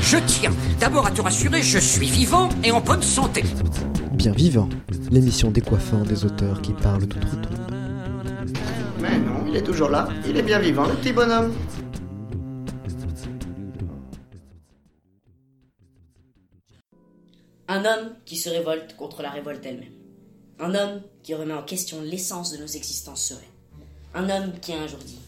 Je 0.00 0.18
tiens 0.26 0.52
d'abord 0.78 1.06
à 1.06 1.10
te 1.10 1.20
rassurer, 1.20 1.60
je 1.60 1.78
suis 1.78 2.06
vivant 2.06 2.48
et 2.62 2.70
en 2.70 2.80
bonne 2.80 3.02
santé. 3.02 3.42
Bien 4.12 4.30
vivant, 4.30 4.68
l'émission 5.10 5.50
décoiffant 5.50 6.02
des 6.02 6.24
auteurs 6.24 6.62
qui 6.62 6.72
parlent 6.72 7.06
d'outre-tombe. 7.06 7.74
Mais 9.00 9.18
non, 9.18 9.44
il 9.48 9.56
est 9.56 9.62
toujours 9.62 9.88
là, 9.88 10.08
il 10.28 10.36
est 10.36 10.42
bien 10.42 10.60
vivant, 10.60 10.86
le 10.86 10.94
petit 10.94 11.12
bonhomme. 11.12 11.52
Un 17.66 17.84
homme 17.84 18.14
qui 18.24 18.36
se 18.36 18.48
révolte 18.48 18.94
contre 18.96 19.22
la 19.22 19.30
révolte 19.30 19.66
elle-même. 19.66 19.94
Un 20.60 20.74
homme 20.76 21.02
qui 21.24 21.34
remet 21.34 21.54
en 21.54 21.62
question 21.62 22.00
l'essence 22.02 22.52
de 22.52 22.58
nos 22.58 22.66
existences 22.66 23.24
sereines. 23.26 23.57
Un 24.18 24.28
homme 24.30 24.52
qui 24.60 24.72
a 24.72 24.80
un 24.80 24.86
jour 24.88 24.98
dit 24.98 25.20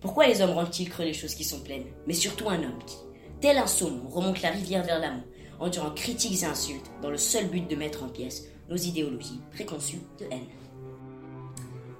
Pourquoi 0.00 0.26
les 0.26 0.40
hommes 0.40 0.52
rendent-ils 0.52 0.88
creux 0.88 1.04
les 1.04 1.12
choses 1.12 1.34
qui 1.34 1.44
sont 1.44 1.60
pleines 1.60 1.84
Mais 2.06 2.14
surtout 2.14 2.48
un 2.48 2.56
homme 2.62 2.78
qui, 2.86 2.96
tel 3.42 3.58
un 3.58 3.66
saumon, 3.66 4.08
remonte 4.08 4.40
la 4.40 4.48
rivière 4.48 4.82
vers 4.82 4.98
l'amont, 4.98 5.24
endurant 5.58 5.90
critiques 5.90 6.42
et 6.42 6.46
insultes, 6.46 6.90
dans 7.02 7.10
le 7.10 7.18
seul 7.18 7.48
but 7.48 7.68
de 7.68 7.76
mettre 7.76 8.02
en 8.02 8.08
pièces 8.08 8.44
nos 8.70 8.78
idéologies 8.78 9.42
préconçues 9.52 10.00
de 10.18 10.24
haine. 10.30 10.46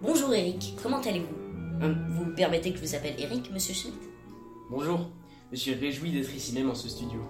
Bonjour 0.01 0.33
Eric, 0.33 0.77
comment 0.83 1.03
allez-vous? 1.03 1.85
Hum, 1.85 2.07
Vous 2.09 2.25
me 2.25 2.35
permettez 2.35 2.73
que 2.73 2.79
je 2.79 2.85
vous 2.85 2.95
appelle 2.95 3.17
Eric, 3.19 3.53
monsieur 3.53 3.75
Schmidt 3.75 3.99
Bonjour, 4.71 5.11
je 5.53 5.57
suis 5.59 5.75
réjoui 5.75 6.11
d'être 6.11 6.35
ici 6.35 6.55
même 6.55 6.71
en 6.71 6.75
ce 6.75 6.89
studio. 6.89 7.21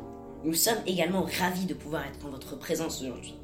Nous 0.45 0.55
sommes 0.55 0.79
également 0.87 1.27
ravis 1.41 1.67
de 1.67 1.75
pouvoir 1.75 2.07
être 2.07 2.25
en 2.25 2.31
votre 2.31 2.57
présence 2.57 3.03
aujourd'hui. 3.03 3.35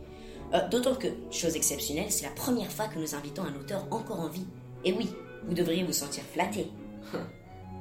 Euh, 0.54 0.68
D'autant 0.68 0.94
que, 0.94 1.08
chose 1.32 1.56
exceptionnelle, 1.56 2.10
c'est 2.12 2.24
la 2.24 2.30
première 2.30 2.70
fois 2.70 2.86
que 2.86 3.00
nous 3.00 3.16
invitons 3.16 3.42
un 3.42 3.56
auteur 3.56 3.84
encore 3.90 4.20
en 4.20 4.28
vie. 4.28 4.46
Et 4.84 4.92
oui, 4.92 5.08
vous 5.44 5.54
devriez 5.54 5.84
vous 5.84 5.92
sentir 5.92 6.22
flatté. 6.32 6.68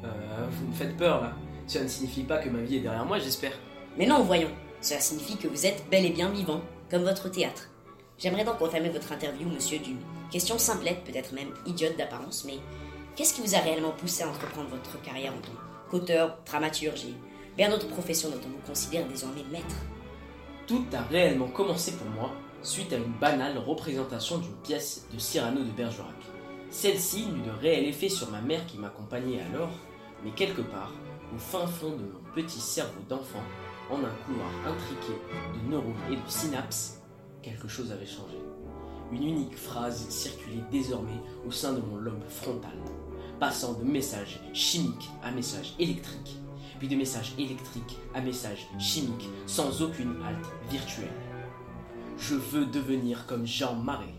Euh, 0.03 0.47
vous 0.51 0.67
me 0.67 0.73
faites 0.73 0.95
peur 0.97 1.19
là. 1.19 1.33
Cela 1.65 1.85
ne 1.85 1.89
signifie 1.89 2.21
pas 2.21 2.37
que 2.37 2.47
ma 2.47 2.59
vie 2.59 2.75
est 2.75 2.81
derrière 2.81 3.05
moi, 3.05 3.17
j'espère. 3.17 3.53
Mais 3.97 4.05
non, 4.05 4.21
voyons, 4.21 4.51
cela 4.81 4.99
signifie 4.99 5.35
que 5.35 5.47
vous 5.47 5.65
êtes 5.65 5.89
bel 5.89 6.05
et 6.05 6.11
bien 6.11 6.29
vivant, 6.29 6.61
comme 6.91 7.01
votre 7.01 7.27
théâtre. 7.29 7.69
J'aimerais 8.19 8.45
donc 8.45 8.61
entamer 8.61 8.89
votre 8.89 9.11
interview, 9.11 9.49
monsieur, 9.49 9.79
d'une 9.79 9.97
question 10.31 10.59
simplette, 10.59 11.03
peut-être 11.03 11.33
même 11.33 11.53
idiote 11.65 11.97
d'apparence, 11.97 12.45
mais 12.45 12.59
qu'est-ce 13.15 13.33
qui 13.33 13.41
vous 13.41 13.55
a 13.55 13.59
réellement 13.59 13.91
poussé 13.91 14.23
à 14.23 14.29
entreprendre 14.29 14.69
votre 14.69 15.01
carrière 15.01 15.33
en 15.33 15.41
tant 15.41 15.57
qu'auteur, 15.89 16.37
dramaturge 16.45 17.05
et 17.05 17.15
bien 17.57 17.69
d'autres 17.69 17.87
professions 17.87 18.29
dont 18.29 18.41
on 18.45 18.49
vous 18.49 18.67
considère 18.67 19.07
désormais 19.07 19.43
maître? 19.51 19.75
Tout 20.67 20.85
a 20.93 21.01
réellement 21.01 21.47
commencé 21.47 21.93
pour 21.93 22.09
moi 22.09 22.31
suite 22.61 22.93
à 22.93 22.97
une 22.97 23.13
banale 23.19 23.57
représentation 23.57 24.39
d'une 24.39 24.55
pièce 24.63 25.07
de 25.13 25.19
Cyrano 25.19 25.61
de 25.61 25.71
Bergerac. 25.71 26.15
Celle-ci 26.77 27.27
n'eut 27.27 27.41
de 27.41 27.61
réel 27.61 27.85
effet 27.85 28.09
sur 28.09 28.29
ma 28.29 28.41
mère 28.41 28.65
qui 28.67 28.77
m'accompagnait 28.77 29.41
alors, 29.43 29.71
mais 30.25 30.31
quelque 30.31 30.59
part, 30.59 30.91
au 31.33 31.37
fin 31.37 31.65
fond 31.65 31.91
de 31.91 32.03
mon 32.03 32.33
petit 32.35 32.59
cerveau 32.59 32.99
d'enfant, 33.07 33.43
en 33.89 33.99
un 33.99 34.13
couloir 34.25 34.49
intriqué 34.67 35.13
de 35.53 35.71
neurones 35.71 35.93
et 36.11 36.17
de 36.17 36.27
synapses, 36.27 37.01
quelque 37.41 37.69
chose 37.69 37.93
avait 37.93 38.05
changé. 38.05 38.37
Une 39.13 39.23
unique 39.23 39.55
phrase 39.55 40.09
circulait 40.09 40.65
désormais 40.69 41.21
au 41.47 41.51
sein 41.51 41.71
de 41.71 41.79
mon 41.79 41.95
lobe 41.95 42.27
frontal, 42.27 42.77
passant 43.39 43.75
de 43.75 43.85
messages 43.85 44.41
chimiques 44.51 45.09
à 45.23 45.31
messages 45.31 45.75
électriques, 45.79 46.35
puis 46.77 46.89
de 46.89 46.97
messages 46.97 47.35
électriques 47.37 47.97
à 48.13 48.19
messages 48.19 48.67
chimiques, 48.79 49.29
sans 49.45 49.81
aucune 49.81 50.21
halte 50.25 50.51
virtuelle. 50.69 51.07
Je 52.17 52.35
veux 52.35 52.65
devenir 52.65 53.25
comme 53.27 53.47
Jean 53.47 53.75
Marais, 53.75 54.13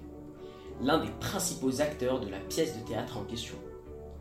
l'un 0.82 0.98
des 0.98 1.10
principaux 1.20 1.80
acteurs 1.80 2.20
de 2.20 2.28
la 2.28 2.38
pièce 2.38 2.77
de 2.77 2.86
théâtre 2.86 3.19
en 3.19 3.24
question. 3.24 3.56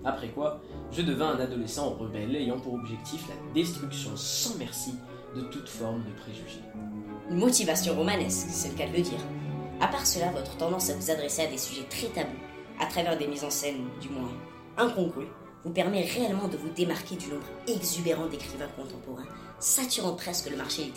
Après 0.04 0.30
quoi, 0.30 0.62
je 0.92 1.02
devins 1.02 1.36
un 1.36 1.40
adolescent 1.40 1.90
rebelle 1.90 2.36
ayant 2.36 2.60
pour 2.60 2.76
objectif 2.76 3.28
la 3.28 3.54
destruction 3.54 4.12
sans 4.16 4.56
merci 4.58 4.94
de 5.36 5.42
toute 5.42 5.68
forme 5.68 6.04
de 6.04 6.12
préjugés. 6.22 6.62
Une 7.30 7.38
motivation 7.38 7.96
romanesque, 7.96 8.48
c'est 8.50 8.70
le 8.70 8.76
cas 8.76 8.88
de 8.88 8.96
le 8.96 9.02
dire. 9.02 9.20
À 9.82 9.88
part 9.88 10.06
cela, 10.06 10.32
votre 10.32 10.56
tendance 10.58 10.90
à 10.90 10.96
vous 10.96 11.10
adresser 11.10 11.42
à 11.42 11.48
des 11.48 11.58
sujets 11.58 11.88
très 11.90 12.08
tabous, 12.08 12.30
à 12.80 12.86
travers 12.86 13.18
des 13.18 13.28
mises 13.28 13.44
en 13.44 13.50
scène, 13.50 13.88
du 14.00 14.10
moins 14.10 14.30
incongrues, 14.78 15.28
vous 15.64 15.72
permet 15.72 16.04
réellement 16.04 16.48
de 16.48 16.58
vous 16.58 16.70
démarquer 16.70 17.16
du 17.16 17.28
nombre 17.28 17.48
exubérant 17.68 18.28
d'écrivains 18.28 18.70
contemporains, 18.76 19.28
saturant 19.60 20.14
presque 20.14 20.50
le 20.50 20.58
marché. 20.58 20.94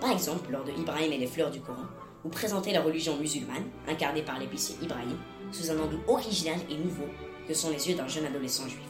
Par 0.00 0.10
exemple, 0.10 0.50
lors 0.50 0.64
de 0.64 0.72
Ibrahim 0.72 1.12
et 1.12 1.18
les 1.18 1.26
fleurs 1.26 1.50
du 1.50 1.60
Coran, 1.60 1.86
vous 2.22 2.30
présentez 2.30 2.72
la 2.72 2.82
religion 2.82 3.16
musulmane, 3.16 3.64
incarnée 3.88 4.22
par 4.22 4.38
l'épicier 4.38 4.76
Ibrahim, 4.82 5.16
sous 5.52 5.70
un 5.70 5.78
angle 5.78 5.98
original 6.08 6.58
et 6.70 6.76
nouveau 6.76 7.06
que 7.46 7.54
sont 7.54 7.70
les 7.70 7.88
yeux 7.88 7.94
d'un 7.94 8.08
jeune 8.08 8.26
adolescent 8.26 8.68
juif. 8.68 8.88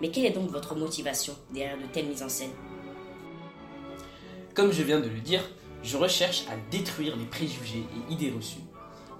Mais 0.00 0.10
quelle 0.10 0.26
est 0.26 0.30
donc 0.30 0.50
votre 0.50 0.74
motivation 0.74 1.34
derrière 1.50 1.78
de 1.78 1.86
telles 1.86 2.06
mises 2.06 2.22
en 2.22 2.28
scène? 2.28 2.50
Comme 4.54 4.72
je 4.72 4.82
viens 4.82 5.00
de 5.00 5.08
le 5.08 5.20
dire, 5.20 5.42
je 5.82 5.96
recherche 5.96 6.44
à 6.50 6.56
détruire 6.70 7.16
les 7.16 7.24
préjugés 7.24 7.84
et 8.08 8.12
idées 8.12 8.32
reçues. 8.34 8.60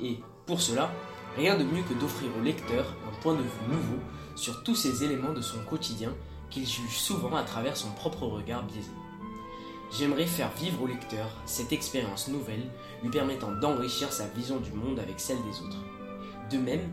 Et 0.00 0.18
pour 0.46 0.60
cela, 0.60 0.90
rien 1.36 1.56
de 1.56 1.64
mieux 1.64 1.82
que 1.82 1.94
d'offrir 1.94 2.30
au 2.38 2.42
lecteur 2.42 2.94
un 3.06 3.20
point 3.20 3.34
de 3.34 3.42
vue 3.42 3.68
nouveau 3.68 3.98
sur 4.34 4.62
tous 4.62 4.74
ces 4.74 5.04
éléments 5.04 5.32
de 5.32 5.40
son 5.40 5.58
quotidien 5.64 6.14
qu'il 6.50 6.66
juge 6.66 6.98
souvent 6.98 7.34
à 7.34 7.42
travers 7.42 7.76
son 7.76 7.90
propre 7.92 8.26
regard 8.26 8.64
biaisé. 8.64 8.90
J'aimerais 9.92 10.26
faire 10.26 10.50
vivre 10.52 10.82
au 10.82 10.86
lecteur 10.86 11.28
cette 11.46 11.72
expérience 11.72 12.28
nouvelle 12.28 12.70
lui 13.02 13.10
permettant 13.10 13.52
d'enrichir 13.52 14.12
sa 14.12 14.26
vision 14.26 14.58
du 14.58 14.72
monde 14.72 14.98
avec 14.98 15.20
celle 15.20 15.42
des 15.42 15.60
autres. 15.64 15.84
De 16.50 16.58
même, 16.58 16.88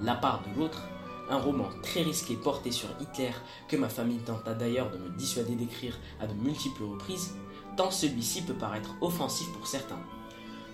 La 0.00 0.16
part 0.16 0.42
de 0.42 0.58
l'autre, 0.58 0.82
un 1.30 1.38
roman 1.38 1.68
très 1.80 2.02
risqué 2.02 2.34
porté 2.34 2.72
sur 2.72 2.88
Hitler 3.00 3.30
que 3.68 3.76
ma 3.76 3.88
famille 3.88 4.18
tenta 4.18 4.52
d'ailleurs 4.54 4.90
de 4.90 4.98
me 4.98 5.08
dissuader 5.10 5.54
d'écrire 5.54 5.96
à 6.20 6.26
de 6.26 6.34
multiples 6.34 6.82
reprises, 6.82 7.34
tant 7.76 7.92
celui-ci 7.92 8.42
peut 8.42 8.54
paraître 8.54 8.90
offensif 9.00 9.46
pour 9.52 9.68
certains, 9.68 10.02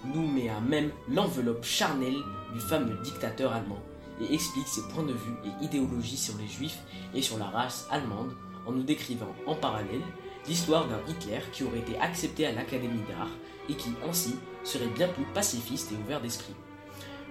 nous 0.07 0.27
met 0.27 0.49
à 0.49 0.61
même 0.61 0.91
l'enveloppe 1.09 1.65
charnelle 1.65 2.17
du 2.55 2.61
fameux 2.61 2.97
dictateur 3.03 3.53
allemand 3.53 3.79
et 4.21 4.35
explique 4.35 4.69
ses 4.69 4.89
points 4.89 5.05
de 5.05 5.13
vue 5.13 5.37
et 5.45 5.65
idéologies 5.65 6.17
sur 6.17 6.37
les 6.39 6.49
juifs 6.49 6.83
et 7.15 7.23
sur 7.23 7.39
la 7.39 7.47
race 7.47 7.87
allemande 7.91 8.35
en 8.67 8.73
nous 8.73 8.83
décrivant 8.83 9.35
en 9.47 9.55
parallèle 9.55 10.03
l'histoire 10.51 10.89
d'un 10.89 10.99
Hitler 11.09 11.39
qui 11.53 11.63
aurait 11.63 11.79
été 11.79 11.97
accepté 12.01 12.45
à 12.45 12.51
l'Académie 12.51 13.05
d'art 13.09 13.31
et 13.69 13.75
qui 13.75 13.91
ainsi 14.07 14.35
serait 14.65 14.89
bien 14.89 15.07
plus 15.07 15.25
pacifiste 15.33 15.93
et 15.93 15.95
ouvert 15.95 16.21
d'esprit. 16.21 16.55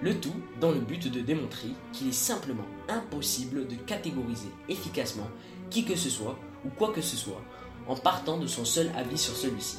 Le 0.00 0.18
tout 0.18 0.34
dans 0.58 0.70
le 0.70 0.80
but 0.80 1.12
de 1.12 1.20
démontrer 1.20 1.68
qu'il 1.92 2.08
est 2.08 2.12
simplement 2.12 2.64
impossible 2.88 3.68
de 3.68 3.74
catégoriser 3.74 4.48
efficacement 4.70 5.28
qui 5.68 5.84
que 5.84 5.96
ce 5.96 6.08
soit 6.08 6.38
ou 6.64 6.70
quoi 6.70 6.94
que 6.94 7.02
ce 7.02 7.14
soit 7.14 7.42
en 7.86 7.94
partant 7.94 8.38
de 8.38 8.46
son 8.46 8.64
seul 8.64 8.90
avis 8.96 9.18
sur 9.18 9.36
celui-ci. 9.36 9.76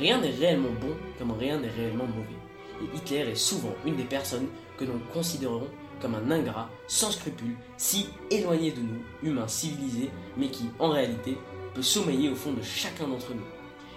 Rien 0.00 0.20
n'est 0.20 0.30
réellement 0.30 0.74
bon 0.80 0.96
comme 1.20 1.30
rien 1.30 1.60
n'est 1.60 1.70
réellement 1.70 2.06
mauvais. 2.06 2.82
Et 2.82 2.96
Hitler 2.96 3.30
est 3.30 3.36
souvent 3.36 3.74
une 3.86 3.94
des 3.94 4.04
personnes 4.04 4.48
que 4.76 4.84
nous 4.84 4.98
considérons 5.14 5.68
comme 6.00 6.16
un 6.16 6.30
ingrat, 6.32 6.68
sans 6.88 7.12
scrupules, 7.12 7.56
si 7.76 8.08
éloigné 8.30 8.72
de 8.72 8.80
nous, 8.80 9.00
humains 9.22 9.48
civilisés, 9.48 10.10
mais 10.36 10.48
qui, 10.48 10.68
en 10.78 10.90
réalité, 10.90 11.38
peut 11.76 11.82
sommeiller 11.82 12.30
au 12.30 12.34
fond 12.34 12.52
de 12.54 12.62
chacun 12.62 13.06
d'entre 13.06 13.34
nous. 13.34 13.44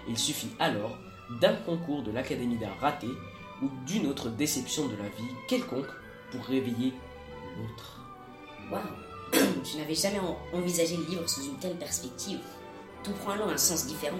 Il 0.06 0.18
suffit 0.18 0.50
alors 0.58 0.98
d'un 1.40 1.54
concours 1.54 2.02
de 2.02 2.10
l'Académie 2.12 2.58
d'art 2.58 2.78
raté 2.78 3.08
ou 3.62 3.68
d'une 3.86 4.06
autre 4.06 4.28
déception 4.28 4.86
de 4.86 4.96
la 4.96 5.08
vie 5.08 5.34
quelconque 5.48 5.88
pour 6.30 6.42
réveiller 6.44 6.92
l'autre. 7.56 8.00
Waouh 8.70 8.82
Je 9.64 9.78
n'avais 9.78 9.94
jamais 9.94 10.18
en- 10.18 10.36
envisagé 10.52 10.94
le 10.98 11.04
livre 11.04 11.26
sous 11.26 11.42
une 11.46 11.56
telle 11.58 11.76
perspective. 11.76 12.40
Tout 13.02 13.12
prend 13.12 13.32
alors 13.32 13.48
un 13.48 13.56
sens 13.56 13.86
différent. 13.86 14.18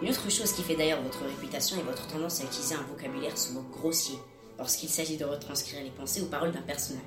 Une 0.00 0.08
autre 0.08 0.30
chose 0.30 0.52
qui 0.52 0.62
fait 0.62 0.76
d'ailleurs 0.76 1.02
votre 1.02 1.22
réputation 1.22 1.76
est 1.78 1.82
votre 1.82 2.06
tendance 2.06 2.40
à 2.40 2.44
utiliser 2.44 2.76
un 2.76 2.82
vocabulaire 2.82 3.36
souvent 3.36 3.64
grossier 3.72 4.18
lorsqu'il 4.58 4.88
s'agit 4.88 5.18
de 5.18 5.24
retranscrire 5.26 5.82
les 5.82 5.90
pensées 5.90 6.22
ou 6.22 6.26
paroles 6.26 6.52
d'un 6.52 6.62
personnage. 6.62 7.02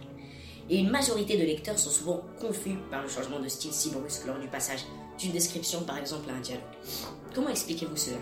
Et 0.69 0.77
une 0.77 0.91
majorité 0.91 1.35
de 1.35 1.43
lecteurs 1.43 1.79
sont 1.79 1.89
souvent 1.89 2.21
confus 2.39 2.77
par 2.91 3.01
le 3.01 3.09
changement 3.09 3.39
de 3.39 3.47
style 3.47 3.71
si 3.71 3.89
brusque 3.89 4.27
lors 4.27 4.37
du 4.37 4.47
passage 4.47 4.81
d'une 5.17 5.31
description 5.31 5.81
par 5.81 5.97
exemple 5.97 6.29
à 6.29 6.33
un 6.33 6.39
dialogue. 6.39 6.63
Comment 7.33 7.49
expliquez-vous 7.49 7.97
cela? 7.97 8.17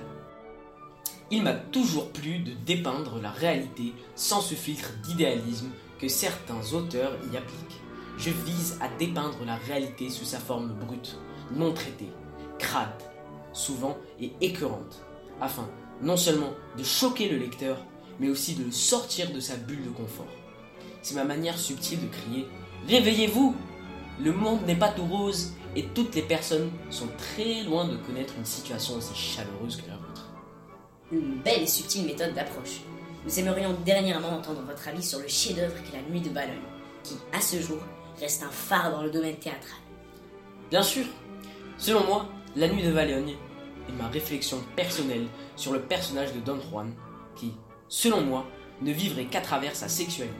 Il 1.32 1.42
m'a 1.42 1.54
toujours 1.54 2.12
plu 2.12 2.40
de 2.40 2.54
dépeindre 2.66 3.20
la 3.22 3.32
réalité 3.32 3.94
sans 4.16 4.42
ce 4.42 4.54
filtre 4.54 4.92
d'idéalisme 5.04 5.70
que 6.00 6.08
certains 6.08 6.74
auteurs 6.74 7.18
y 7.32 7.38
appliquent. 7.38 7.82
Je 8.18 8.30
vise 8.30 8.78
à 8.80 8.88
dépeindre 9.00 9.44
la 9.46 9.56
réalité 9.56 10.10
sous 10.10 10.26
sa 10.26 10.40
forme 10.40 10.74
brute, 10.74 11.18
non 11.52 11.74
traitée, 11.74 12.12
crade, 12.60 13.02
souvent 13.54 13.98
et 14.20 14.32
écœurante, 14.42 15.04
afin 15.42 15.68
non 16.02 16.18
seulement 16.18 16.52
de 16.78 16.84
choquer 16.84 17.30
le 17.30 17.38
lecteur, 17.38 17.84
mais 18.20 18.30
aussi 18.30 18.56
de 18.56 18.64
le 18.64 18.72
sortir 18.72 19.32
de 19.32 19.40
sa 19.40 19.56
bulle 19.56 19.84
de 19.84 19.90
confort. 19.90 20.28
C'est 21.02 21.16
ma 21.16 21.24
manière 21.24 21.58
subtile 21.58 22.02
de 22.02 22.08
crier 22.08 22.48
Réveillez-vous 22.88 23.56
Le 24.22 24.32
monde 24.32 24.66
n'est 24.66 24.76
pas 24.76 24.90
tout 24.90 25.06
rose 25.06 25.54
et 25.76 25.84
toutes 25.94 26.16
les 26.16 26.22
personnes 26.22 26.72
sont 26.90 27.10
très 27.18 27.64
loin 27.64 27.88
de 27.88 27.98
connaître 27.98 28.34
une 28.38 28.46
situation 28.46 28.96
aussi 28.96 29.14
chaleureuse 29.14 29.78
que 29.78 29.90
la 29.90 29.98
vôtre. 29.98 30.30
Une 31.12 31.40
belle 31.40 31.64
et 31.64 31.68
subtile 31.68 32.06
méthode 32.06 32.34
d'approche. 32.34 32.82
Nous 33.26 33.40
aimerions 33.40 33.76
dernièrement 33.86 34.30
entendre 34.30 34.62
votre 34.62 34.88
avis 34.88 35.04
sur 35.04 35.20
le 35.20 35.28
chef-d'œuvre 35.28 35.76
qu'est 35.84 35.98
La 35.98 36.04
Nuit 36.04 36.22
de 36.22 36.30
Ballon, 36.30 36.54
qui, 37.04 37.16
à 37.34 37.42
ce 37.42 37.62
jour, 37.62 37.80
reste 38.20 38.44
un 38.44 38.50
phare 38.50 38.92
dans 38.92 39.04
le 39.04 39.12
domaine 39.12 39.36
théâtral. 39.36 39.80
Bien 40.70 40.84
sûr, 40.84 41.06
selon 41.78 42.06
moi, 42.06 42.28
La 42.56 42.68
Nuit 42.68 42.84
de 42.84 42.92
Valogne 42.92 43.36
est 43.90 44.02
ma 44.02 44.08
réflexion 44.08 44.60
personnelle 44.76 45.28
sur 45.56 45.74
le 45.74 45.82
personnage 45.82 46.34
de 46.34 46.40
Don 46.40 46.60
Juan, 46.70 46.94
qui, 47.36 47.52
selon 47.88 48.22
moi, 48.22 48.46
ne 48.82 48.92
vivrait 48.92 49.26
qu'à 49.26 49.42
travers 49.42 49.76
sa 49.76 49.90
sexualité. 49.90 50.36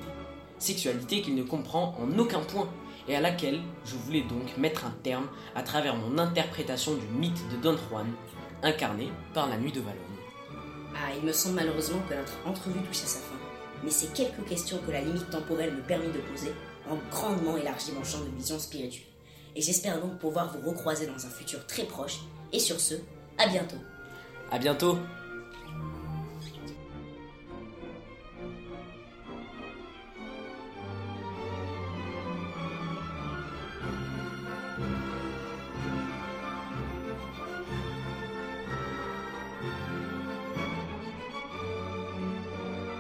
Sexualité 0.58 1.22
qu'il 1.22 1.36
ne 1.36 1.44
comprend 1.44 1.96
en 2.00 2.18
aucun 2.18 2.40
point 2.40 2.70
et 3.08 3.16
à 3.16 3.22
laquelle 3.22 3.62
je 3.86 3.96
voulais 3.96 4.24
donc 4.24 4.58
mettre 4.58 4.86
un 4.86 4.94
terme 5.04 5.28
à 5.56 5.64
travers 5.64 5.96
mon 5.96 6.18
interprétation 6.18 6.96
du 6.96 7.06
mythe 7.08 7.42
de 7.52 7.58
Don 7.58 7.78
Juan, 7.90 8.08
incarné 8.64 9.10
par 9.34 9.48
la 9.48 9.58
Nuit 9.58 9.72
de 9.72 9.82
Valogne. 9.82 10.00
Ah, 10.96 11.14
il 11.16 11.26
me 11.26 11.34
semble 11.34 11.56
malheureusement 11.56 12.00
que 12.10 12.16
notre 12.16 12.34
entrevue 12.46 12.82
touche 12.82 13.04
à 13.04 13.08
sa 13.08 13.20
fin, 13.20 13.36
mais 13.84 13.92
ces 13.92 14.08
quelques 14.08 14.48
questions 14.48 14.80
que 14.86 14.92
la 14.92 15.02
limite 15.02 15.30
temporelle 15.30 15.76
me 15.76 15.82
permet 15.82 16.08
de 16.08 16.20
poser 16.32 16.54
ont 16.90 16.98
grandement 17.12 17.58
élargi 17.58 17.92
mon 17.92 18.04
champ 18.04 18.20
de 18.20 18.38
vision 18.38 18.58
spirituelle. 18.60 19.08
Et 19.56 19.62
j'espère 19.62 20.00
donc 20.02 20.20
pouvoir 20.20 20.54
vous 20.54 20.70
recroiser 20.70 21.08
dans 21.08 21.26
un 21.26 21.30
futur 21.30 21.66
très 21.68 21.84
proche, 21.84 22.20
et 22.52 22.60
sur 22.60 22.80
ce, 22.80 22.96
à 23.38 23.48
bientôt. 23.48 23.78
À 24.52 24.60
bientôt 24.60 24.98